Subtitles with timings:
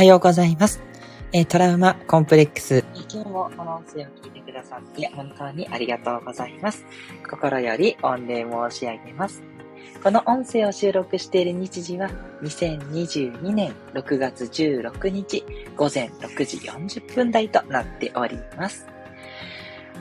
[0.00, 0.80] はようございます。
[1.30, 2.86] えー、トラウマコンプレックス。
[3.12, 6.86] 今日もこの音声を聞いてくださって本当にありがとうございます。
[7.28, 9.42] 心より御礼申し上げます。
[10.02, 12.08] この音声を収録している日時は
[12.40, 15.44] 2022年6月16日
[15.76, 18.86] 午前6時40分台となっております。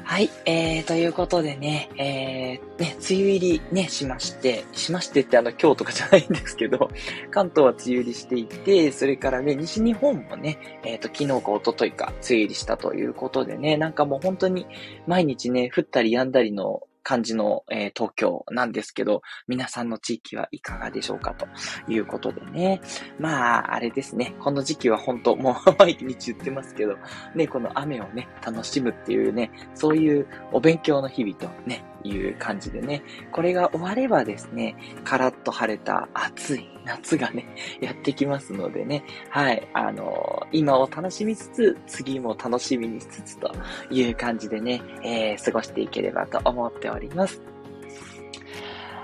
[0.09, 6.89] はい、えー、ということでね、えー、ね、梅雨入りね、しまして、しましてってあの、今日とかじゃないんですけど、
[7.29, 14.65] 関東は梅雨入りしていて、それからね、西日本もね、えっ、ー、と、昨日か一昨日か梅雨入りしたということでね、なんかもう本当に
[15.05, 21.47] 毎日ね、降ったり止んだりの感じの、えー、東京なんですけど、皆さんの地域はいかがでしょうかと
[21.91, 22.81] いうことでね。
[23.19, 24.35] まあ、あれですね。
[24.39, 26.97] この時期は本当もう 毎日言ってますけど、
[27.33, 37.47] ね、この雨をね、楽しむっていうね、そういうお勉強の日々とね、いう感じでね、これが終わればですね、カラッと晴れた暑い夏がね、
[37.81, 43.51] やってきますのでね、はい、あのー、今を楽しみつつ、次も楽しみにしつつと
[43.91, 47.58] いう感じでね、えー、過ごしていければと思っております。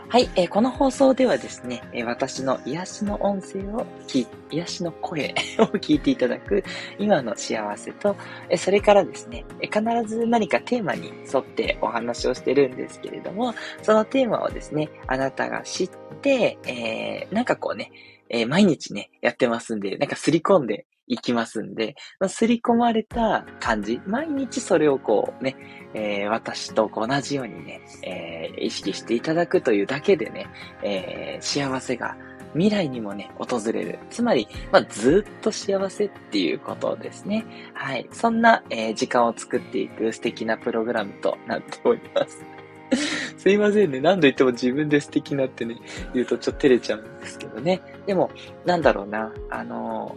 [0.07, 6.63] はい、えー、この放送ではですね、えー、私の癒しの音声を聞、癒しの声 を聞いていただく
[6.99, 8.15] 今の幸せと、
[8.47, 15.89] えー、それからですね、え必ず何かテーマに沿ってお話をしてるんですけれども、そのテーマをですね、あなたが知っ
[16.21, 17.91] て、えなんかこうね、
[18.29, 25.55] え毎日ね、やってますんで、なんかすり込んでいきますんで、まあ、すり込まれた感じ、毎日それをこうね、
[25.93, 30.47] えー、私と同じようにね、えー、意識していただくというだけでね、
[30.83, 32.17] えー、幸せが
[32.53, 33.99] 未来にもね、訪れる。
[34.09, 37.45] つまり、まあ、ずっと幸せっていうことですね。
[37.73, 38.07] はい。
[38.11, 42.45] そんな、え時間を作っていく素敵なプログラムとなっております。
[43.37, 43.99] すいませんね。
[43.99, 45.75] 何度言っても自分で素敵なってね、
[46.13, 47.81] 言うとちょっと照れちゃうんですけどね。
[48.05, 48.31] でも、
[48.65, 49.33] なんだろうな。
[49.49, 50.15] あの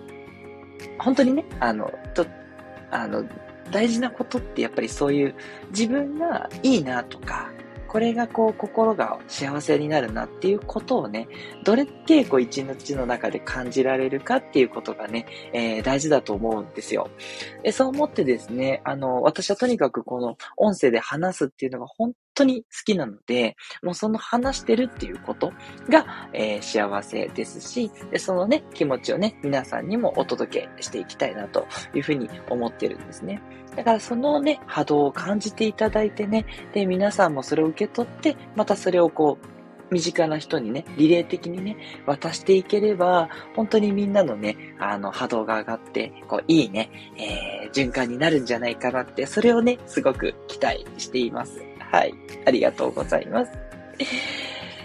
[0.98, 2.26] 本当にね、あの、と、
[2.90, 3.24] あの、
[3.70, 5.34] 大事なことってやっぱりそういう
[5.70, 7.50] 自分がいいなとか、
[7.88, 11.26] これがこう心が幸せになるなっていうことをね、
[11.64, 17.08] どれだけこう一日の中で感じられるかっていうことがね、えー、大事だと思うんですよ。
[17.62, 25.52] で、そう思ってですね、あの、私はとにかくこの音声で話すっていうのが本当に好きなので、もうその話してるっていうこと
[25.88, 33.40] が、えー、幸せですしで、そのね、気持ちをね、皆さんにもお届けしていきたいなというふうに思ってるんですね。
[33.76, 39.58] だからそのね、波動を感じていただいてね、で、皆さんもそれを受け取って、またそれをこう、
[39.90, 51.67] 身近な人にね、リレー的にね、渡していければ、本当にみんなのね、あの、波動が上がって、こう、いいね、えー、循環になるんじゃないかなって、それをね、すごく期待しています。
[51.90, 52.14] はい。
[52.46, 53.52] ありがとうございます。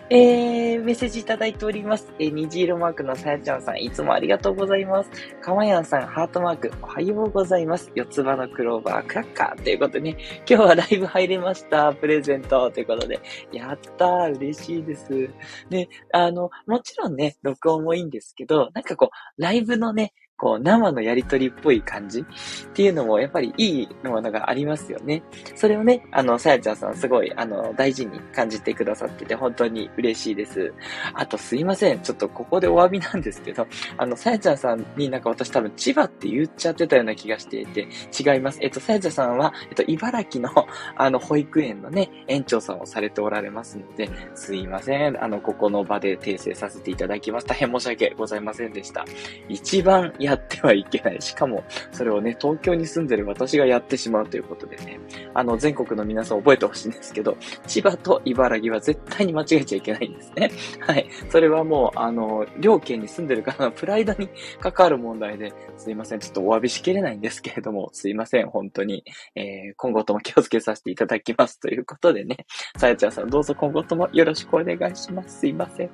[0.10, 2.14] えー、メッセージいただいております。
[2.20, 5.10] えー、虹色マークのさやちゃんさん、いつもありがとうございます。
[5.42, 7.90] かまやんさん、ハートマーク、おはようございます。
[7.96, 11.94] 四つ葉のクローバー、クラッカーということでね、今日はライブ入れました。
[11.94, 13.22] プレゼントということで。
[13.52, 15.30] やったー、嬉しいです。
[15.70, 20.14] ね、あの、もちろんね、録音もいいんですけど、なんかこう、ライブのね、
[20.44, 22.26] こう、生のやりとりっぽい感じっ
[22.74, 25.24] ていうのも、やっぱりいいものがありますよね。
[25.56, 30.74] それをね、あの、さやちゃんさんすごい、あの、大事に感じてくださってて、本当に嬉しいです。
[31.14, 32.02] あと、すいません。
[32.02, 33.66] ちょっとここでお詫びなんですけど、
[33.96, 37.88] あの、さやちゃんさんになんか私多分千葉って言っちゃってたような気がしていて、
[38.20, 38.60] 違います。
[38.62, 40.68] えっと、さやちゃんさんは、えっと、茨城の、
[40.98, 45.24] あの、保育園のね、園長さんをされておられますので、すいません。
[45.24, 47.48] あの、ここの場で訂正させていただきます。
[47.48, 49.06] 大変申し訳ございませんでした。
[49.48, 51.22] 一番ややってはいけない。
[51.22, 55.00] しかも、それをね、東京に住んでる私がやってしまうということでね、
[55.34, 60.52] あの、全国の皆さん覚えてほしいんですけど、千葉と茨城は絶対に間違えちゃいけないんですね。
[60.82, 61.08] はい。
[61.30, 64.30] それはもう、あの、両県に住んでる方のプライドに
[64.60, 66.20] 関わる問題で、すいません。
[66.20, 68.48] ちょっとお詫びしきれないんですけれども、すいません。
[68.48, 69.04] 本当に。
[69.36, 71.60] えー、今後とも気をつけさせていただきます。
[71.60, 72.46] ということでね、
[72.78, 75.40] さやちゃんさんどうぞ今後ともよろしくお願いします。
[75.40, 75.90] すいません。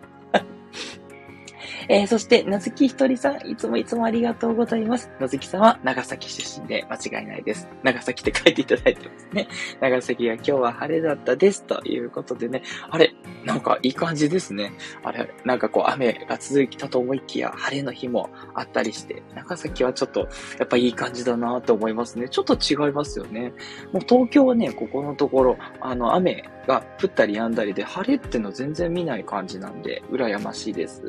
[1.92, 5.10] えー、そして、なずきひとりさん、いつもいつもありがとうございます。
[5.20, 7.68] なずきさんは長崎出身で間違いないです。
[7.82, 9.48] 長崎って書いていただいてますね。
[9.82, 11.64] 長崎が今日は晴れだったです。
[11.64, 14.72] ということでね、あれ、なんかいい感じですね。
[15.02, 22.30] あれ、なんかこう雨が続いたと思いきや、晴れの日もあったりして、長崎はちょっと、やっぱいい感じだなと思いますね。
[22.30, 23.52] ちょっと違いますよね。
[23.92, 31.02] もう東京はね、ここのところ、あの、雨が降ったり止んだりで、晴れっての全然見ない感じなんで、羨ましいです。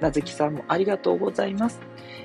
[0.00, 1.80] なずきさんもありがとうございます。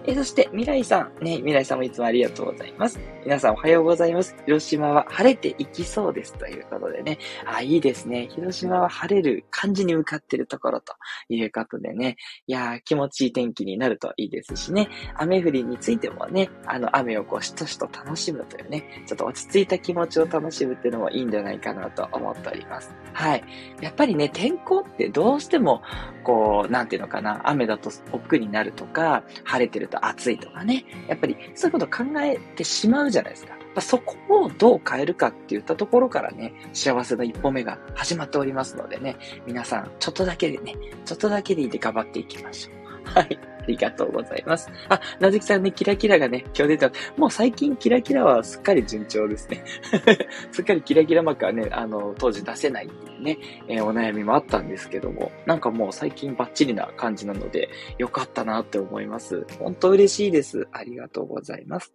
[0.06, 1.24] えそして、未来さん。
[1.24, 3.00] ね、未来さんもいつもありがとうございます。
[3.24, 4.36] 皆さんおはようございます。
[4.46, 6.34] 広島は晴れていきそうです。
[6.38, 7.20] ということでね。
[7.46, 8.28] あ、いいですね。
[8.30, 10.94] 広島は晴れる感じに向かってるところと
[11.30, 12.18] いうことでね。
[12.48, 14.90] いやー、気持ちいい天気になるといいですしね。
[15.16, 22.73] 雨降りについてもね、あの、雨をこう、しとしと楽しむというね、ちょっと落ち着いた気持ちを楽しむっていうのもいいんじゃないかなと思っております。
[23.14, 23.44] はい。
[23.82, 25.82] やっぱりね、天候ってどうしても、
[26.24, 30.86] こう、なんていうのかな、雨だと奥になるとか、晴れてると暑いとかね。
[31.08, 33.54] やっぱりそういうこと考えてしまうじゃないですか。
[33.82, 39.18] そこをどう変えるかって言ったところからね、幸せの一歩目が始まっておりますのでね、
[39.48, 40.76] 皆さん、ちょっとだけでね、
[41.06, 42.83] ちょっとだけでいいで頑張っていきましょう。
[43.06, 43.40] はい。
[43.64, 44.70] ありがとうございます。
[44.90, 46.92] あ、なずきさんね、キラキラがね、今日出た。
[47.16, 49.64] もう最近キラキラはすっかり順調ですね。
[50.52, 53.38] すっかりキラキラマークはね、あの、当時出せないっていうね、
[53.70, 59.46] えー、お悩みもあったんですけども、なんかもう最近バッチリな感じなので、よかったなって思います。
[59.60, 60.68] 本当嬉しいです。
[60.74, 61.94] ありがとうございます。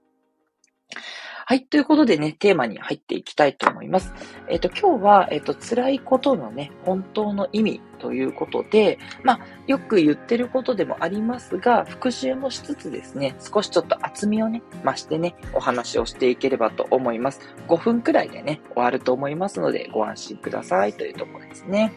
[1.50, 1.64] はい。
[1.64, 4.12] ということでね、テーマに入っていきたいと思います。
[4.50, 17.40] えっ、ー、と、今日は、えっ、ー、と、辛いことのね、本当の意味ということで、まあ、よく言ってることでもありますが、復習もしつつですね、少しちょっと厚みをね、増してね、お話をしていければと思います。
[17.66, 21.94] 5分くらいでね、終わると思いますので、ご安心くださいというところですね。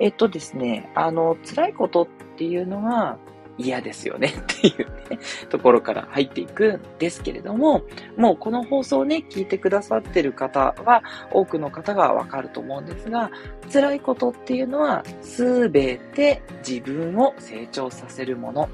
[0.00, 2.08] えっ、とですね、あの、辛いことっ
[2.38, 3.18] ていうのは、
[3.58, 5.18] 嫌ですよねっていうね、
[5.48, 7.82] ところから入っていくんですけれども、
[8.16, 13.30] もうこの放送をね、聞いてくださってる方は、多くの方がわかると思うんですが、
[13.72, 18.68] 辛いことっていうのは、すべて自分を成長させるもの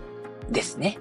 [0.50, 0.98] ですね。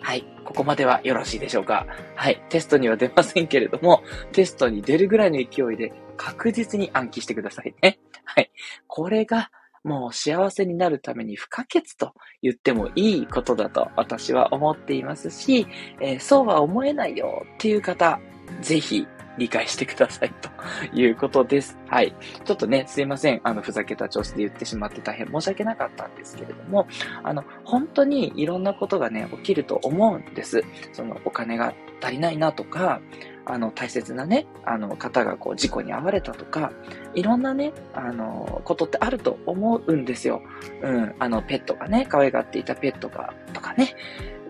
[0.00, 0.24] はい。
[0.44, 2.44] ここまではよろしいでしょうかはい。
[2.50, 4.02] テストには出ませんけれども、
[4.32, 7.98] テストに出るぐらいの勢いで確実に暗記してくださいね。
[8.24, 8.50] はい。
[8.86, 9.50] これが
[9.84, 15.66] もう幸せになるために不可欠と言ってもいいことだと私は思っていますし、
[16.00, 18.18] えー、そうは思えないよっていう方、
[18.62, 20.48] ぜひ理解してくださいと
[20.96, 21.76] いうことです。
[21.88, 22.14] はい。
[22.44, 23.40] ちょっとね、すいません。
[23.44, 26.86] あの、ふざけた調子で言ってしまって大変申し訳なかったんですけれども、
[27.22, 30.62] あの、本当にいろんなことがね、起きると思うんです。
[30.92, 33.00] その、お金が足りないなとか、
[33.46, 36.72] あの、大切なね、あの、方がこう、事故に遭われたとか、
[37.14, 40.42] いろんなね、あの、ことってあると思うんですよ。
[40.82, 43.94] うん、あの、ペットがね、可愛がっていたペットが、とかね、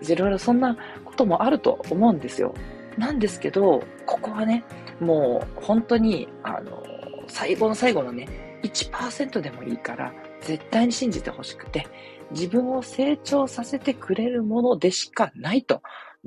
[0.01, 2.53] いろいろそんなこともあると思うんですよ。
[2.97, 4.63] なんですけど、ここはね、
[4.99, 6.83] もう、本当に、あの、
[7.27, 11.85] 最後の最後のね、1%でもいいから、絶対に信じてほしくて、
[12.31, 15.81] 自分を成長させてくれるものでしかないと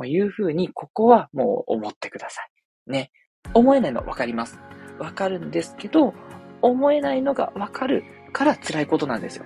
[0.05, 2.58] いうふうに、ここはもう思ってください。
[2.89, 3.11] ね。
[3.55, 4.61] 思えないのわかります。
[4.99, 6.15] わかるんですけど、
[6.61, 9.45] 思えないのがわかるから辛いことなんですよ。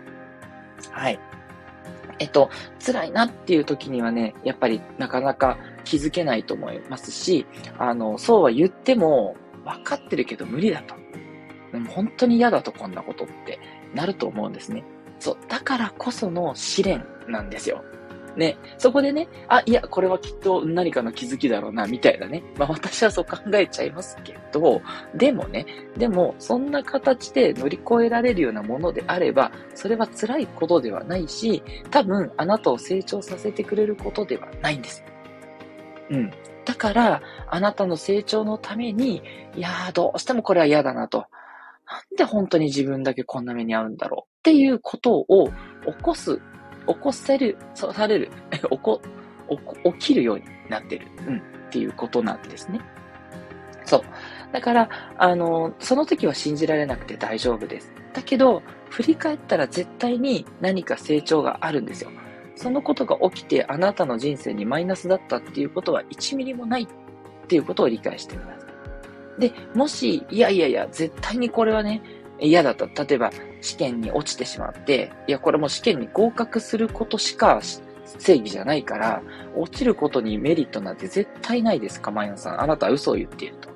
[0.91, 1.21] はい。
[2.19, 2.50] えっと、
[2.85, 7.47] 辛いなっていう時にはね、やっぱりなかなか気づけないと思いますし、
[7.79, 10.94] あの、そうは言っても、分かってるけど無理だと。
[11.73, 13.59] でも本当に嫌だとこんなことって
[13.94, 14.85] なると思うんですね。
[15.19, 15.39] そう。
[15.49, 17.85] だからこその試練なんですよ。
[18.37, 22.43] ね、そこでね、あ、いや、これはきっと何かの気づきだろうな、みたいなね。
[22.56, 24.81] まあ私はそう考えちゃいますけど、
[25.14, 35.05] でもね、でも、そんな形で乗り越えられるようなものであれば、それは辛いことではないし、多分、あなたを成長させてくれることではないんです。
[36.11, 36.31] うん。
[36.64, 39.23] だから、あなたの成長のために、
[39.55, 41.27] いやー、どうしてもこれは嫌だなと。
[41.93, 45.53] なんで本当に自分だけこんな目に遭うんだろうっていうことを起
[46.01, 46.41] こす
[46.86, 49.01] 起こせる、される、 起こ、
[49.84, 52.81] 起きるようになってる、うん、っていうことなんですね。
[53.84, 54.03] そう。
[54.53, 57.93] だから、あの、その時は信じられなくて大丈夫です。
[58.12, 62.10] だけど、振り返ったら絶対に何か成長があるんですよ。
[62.55, 66.86] そのことが起きてあなたの人生にマイナスだったっていうことは1ミリもないっ
[67.48, 68.67] ていうことを理解してくださ
[69.39, 69.41] い。
[69.41, 72.03] で、もし、いやいやいや、絶対にこれはね、
[72.46, 72.87] 嫌だった。
[73.05, 73.31] 例えば、
[73.61, 77.61] 試験に落ちてしまって、いや、これも試験に合格することしか
[78.19, 79.22] 正義じゃないから、
[79.56, 82.61] 落ちることにメリットなんて絶対ないです、かまやさん。
[82.61, 83.72] あなたは嘘を言っていると。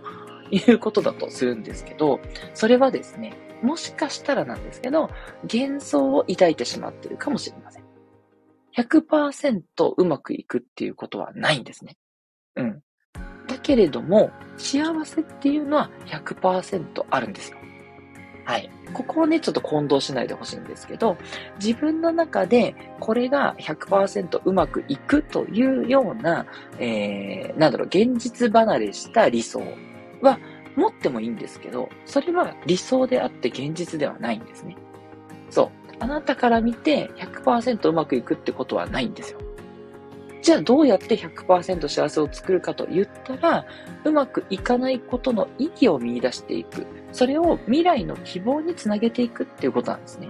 [0.50, 2.20] いうことだとするんですけど、
[2.54, 3.32] それはですね、
[3.62, 5.10] もしかしたらなんですけど、
[5.42, 7.84] 幻想を抱いてしまってるかもしれません。
[8.76, 11.96] 100%うまくいくっていうことはないんですね。
[12.56, 12.82] うん。
[13.48, 17.58] だけれども、幸せっていうのは100%あるんですよ。
[18.46, 18.70] はい。
[18.92, 21.18] ここをね、ちょっと混同しないでほしいんですけど、
[21.58, 26.46] 自分の中でこれが100%うまくいくというような、
[26.78, 29.60] えー、なんだろう、現実離れした理想
[30.22, 30.38] は
[30.76, 34.76] 持ってもいいんですけど、それは理想であって現実ではないんですね。
[35.50, 35.70] そう。
[35.98, 39.40] あなたから見て100%うまくいくってことはないんですよ。
[40.46, 43.66] じゃあどうやって100%幸せを作るかと言ったら、
[44.04, 46.86] うまくいかないことの意義を見出していく。
[47.10, 50.28] それを未来の希望につなげていくっていうことなんですね。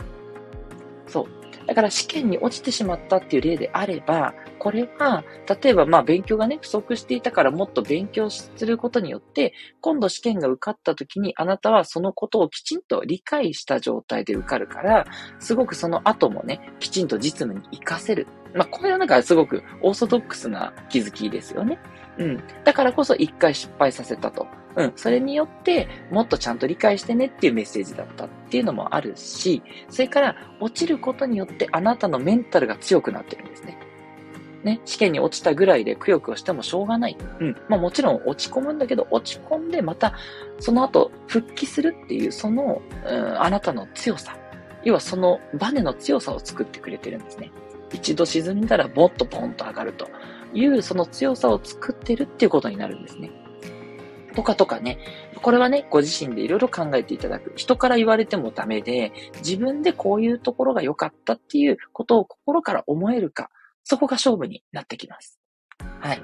[1.06, 1.45] そう。
[1.66, 5.24] だから試験に落ちてしまったっていう例であれば、これは、
[5.62, 15.06] 例えばまあ勉強がね、不足していたからもっと勉強することによって、今度試験が受かった時にあなたはそのことをきちんと理解した状態で受かるから、
[15.38, 18.26] すごくその後もね、きちんと実務に活かせる。
[18.54, 21.78] まあこれはなんかすごくオーソドックスな気づきですよね。
[22.18, 22.42] うん。
[22.64, 24.46] だからこそ一回失敗させたと。
[24.76, 24.92] うん。
[24.96, 33.78] それによって、もっとちゃんと理解してねっていうメッセージだったっていうのもあるし、それから落ちることによってあなたのメンタルが強くなってるんですね。
[34.64, 37.16] ね、試験に落ちたぐらいでくよくよしてもしょうがない。
[37.40, 37.56] うん。
[37.68, 40.14] まあもちろん落ち込むんだけど、落ち込んでまた
[40.58, 44.36] その後復帰するっていうその、うん、あなたの強さ。
[44.82, 47.50] 要はそのバネの強さを作ってくれてるんですね。
[47.92, 50.08] 一度沈んだらボッとポンと上がると
[50.56, 53.30] いうその強さを作ってるっていうことになるんですね。
[54.34, 54.98] とかとかね。
[55.42, 57.52] これはね、ご自身でいろいろ考えていただく。
[57.56, 63.50] 人から言われてもダメで、自分でこういうところが良かったっていうことを心から思えるか。
[63.84, 65.40] そこが勝負になってきます。
[66.00, 66.22] はい。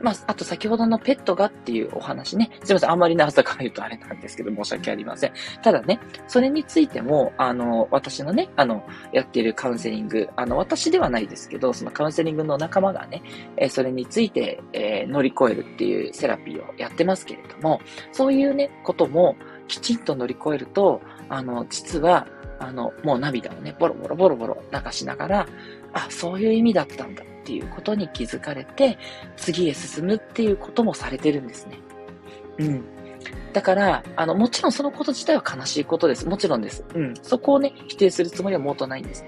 [0.00, 2.50] まあ、あと先ほどのペットがっていうお話ね。
[2.64, 2.90] すいません。
[2.90, 5.32] あんまりな朝から言うとあれなんですけど、申し訳ありません。
[5.62, 13.22] ただね、それについても、あの、私のね、あの、やっているカウンセリング、あの、私ではないですけど、そのカウンセリングの仲間がね、
[13.56, 17.80] えそれについて、えー、乗り越えるっていうセラピーをやってますけれども、
[18.12, 19.36] そういうね、ことも
[19.68, 22.26] きちんと乗り越えると、あの、実は、
[22.58, 25.46] あの、もう涙をね、ボロボロボロボロ流しながら、
[25.92, 28.98] あ、そういう意味だったんだっていうことに気づかれて、
[29.36, 31.78] 次へ進むっていうこともされてるんですね。
[32.58, 32.84] うん。
[33.52, 36.26] だから、あの、もちろんそのこと自体は悲しいことです。
[36.26, 36.84] もちろんです。
[36.94, 37.14] うん。
[37.22, 39.24] そこをね、否定するつもりはもっとないんです。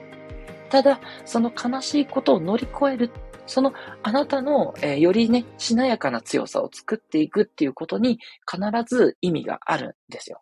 [0.71, 3.11] ただ、その悲しいことを乗り越える、
[3.47, 10.41] そのあなたの、えー、よりね、しなやかな強さを作っていくっていうことに必ず意味があるんですよ。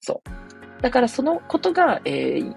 [0.00, 0.82] そう。
[0.82, 2.56] だからそのことが、えー、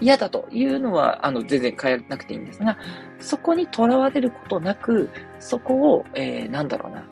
[0.00, 2.78] 嫌だというのは、あの、全然変えなくていいんですが、
[3.18, 7.04] そこにとらわれることなく、そこを、えー、なんだろうな、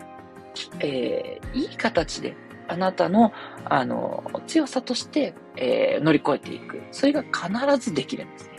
[0.81, 2.37] えー、いい形で、
[2.69, 3.33] あなたの、
[3.65, 6.83] あの、強さとして、えー、乗り越えていく。
[6.91, 8.53] それが必ずできるんですね。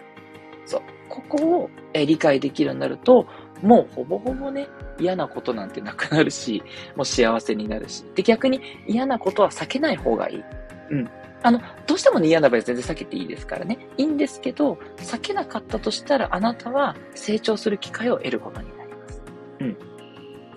[0.66, 0.82] そう。
[1.10, 3.28] ここを、えー、理解できるようになると、
[3.62, 4.68] もうほぼほぼね、
[5.00, 6.64] 嫌なことなんてなくなるし、
[6.96, 8.04] もう幸せになるし。
[8.16, 10.44] で、逆に嫌なことは避けない方がいい。
[10.92, 11.10] うん。
[11.48, 13.88] あの、どうしてもね、嫌な場合は全然避けていいですからね。
[13.96, 19.22] いいんですけど、避けなかったとしたら、あなたは成長する機会を得ることになります。
[19.62, 19.78] うん。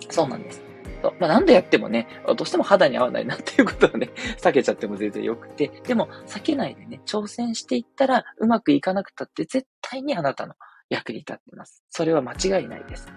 [0.09, 0.61] そうなんです。
[1.01, 10.55] そうまあ、何度やってもね、どうしても肌に合わないなっていうことをね、 避けちゃっても全然よくて、でも避けないでね、挑戦していったらうまくいかなくたって絶対にあなたの
[10.89, 11.85] 役に立ってます。
[11.89, 13.07] それは間違いないです。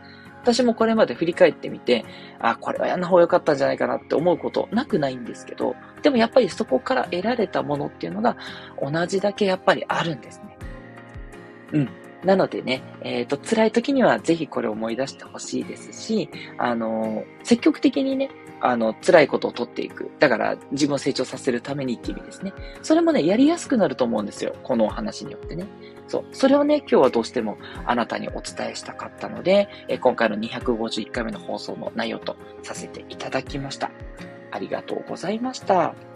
[0.45, 2.05] 私もこれまで振り返ってみて、
[2.39, 8.37] あ、これはやんな方が良かったんじゃないかなって思うことなくないんですけど、でもやっぱりそこから得られたものっていうのが
[8.79, 10.59] 同じだけやっぱりあるんですね。
[11.73, 11.89] うん。
[12.25, 18.29] なのでね、えっ、ー、と、辛い時にはぜひこれを思い出してほしいですし、あの、積極的にね、
[18.67, 20.11] あの、辛いことを取っていく。
[20.19, 22.55] だから、自分を成長させるためにっていう意味ですね。
[22.81, 24.57] それもね、やりやすくなると思うんですよ。
[24.63, 25.67] このお話によってね。
[26.09, 26.25] そう。
[26.33, 33.91] それをね、今日はどうしてもあなたにお伝えしたかったので、え今回の251回目の放送の内容とさせていただきました。
[34.51, 36.14] ありがとうございました。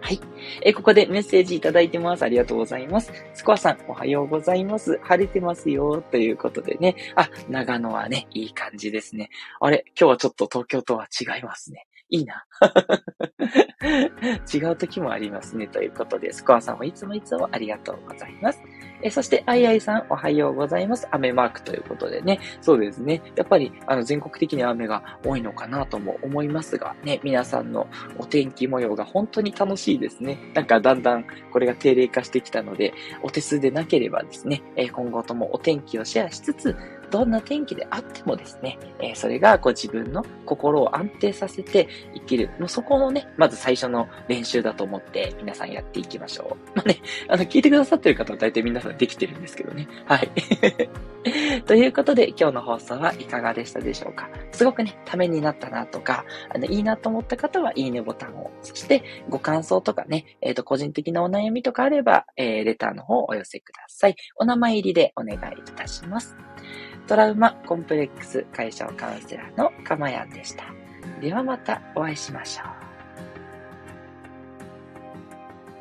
[0.00, 0.20] はい。
[0.62, 2.22] えここでメッセージいただいてます。
[2.22, 3.12] ありがとうございます。
[3.34, 4.98] スコアさん、おはようございます。
[5.02, 6.02] 晴れてますよ。
[6.10, 6.96] ということでね。
[7.14, 9.30] あ、長野はね、いい感じですね。
[9.60, 11.86] あれ、今日はちょっと東京とは違いますね。
[12.12, 12.44] いいな。
[14.52, 15.66] 違う時もありますね。
[15.66, 18.62] ということで、スコアさんもいつもいつもありがとうございます。
[19.02, 21.08] えそして、あいあいさん、おはようございます。
[21.10, 22.38] 雨マークということでね。
[22.60, 23.22] そうですね。
[23.34, 27.88] やっぱり、あの、全国的に雨が多いのかなとも思いますが、ね、皆さんの
[28.18, 30.38] お天気模様が本当に楽しいですね。
[30.54, 32.92] なんか、だんだんこれが定例化してきたので、
[33.22, 36.76] お手数でなければですね、え今後ともお天気をシェアしつつ、
[37.12, 42.50] どんな天気であってもですね、えそれがこう自分の心を安定させて生きる。
[42.58, 46.56] もうそこのね、まず最初の練習だと思って皆さんやっていきましょう。
[46.74, 49.86] まあね、あの、聞いてくださってる方は大体皆さんできてるんですけどね。
[50.06, 50.30] はい。
[51.66, 54.30] ということで今日の放送はいかがでしたでしょうか？
[54.52, 58.50] すごくね、ためになったなとか、あの、いいなと思った方はいいねボタンを。
[58.62, 64.16] そしてご感想とかね、えっ、ー、と、個人的なお悩みとかあれば、えー、レターの方をお寄せください。
[64.36, 66.51] お名前入りでお願いいたします。
[67.06, 70.64] トラウマコンプレックス解消カウンセラーのかまやんでした。
[71.20, 72.91] ではまたお会いしましょう。